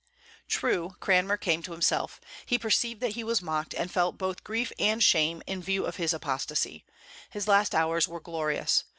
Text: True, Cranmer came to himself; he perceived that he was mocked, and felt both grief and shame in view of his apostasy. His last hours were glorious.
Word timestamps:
True, 0.47 0.95
Cranmer 0.99 1.37
came 1.37 1.61
to 1.61 1.73
himself; 1.73 2.19
he 2.47 2.57
perceived 2.57 3.01
that 3.01 3.13
he 3.13 3.23
was 3.23 3.39
mocked, 3.43 3.75
and 3.75 3.91
felt 3.91 4.17
both 4.17 4.43
grief 4.43 4.71
and 4.79 5.03
shame 5.03 5.43
in 5.45 5.61
view 5.61 5.85
of 5.85 5.97
his 5.97 6.11
apostasy. 6.11 6.83
His 7.29 7.47
last 7.47 7.75
hours 7.75 8.07
were 8.07 8.19
glorious. 8.19 8.83